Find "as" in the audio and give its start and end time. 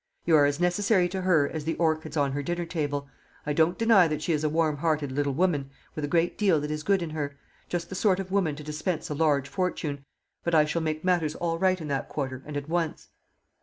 0.47-0.59, 1.47-1.63